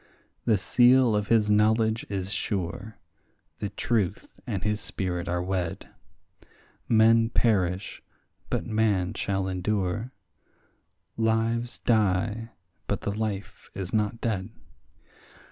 [0.45, 2.97] The seal of his knowledge is sure,
[3.59, 5.89] the truth and his spirit are wed;
[6.89, 8.01] Men perish,
[8.49, 10.11] but man shall endure;
[11.17, 12.49] lives die,
[12.87, 14.49] but the life is not dead.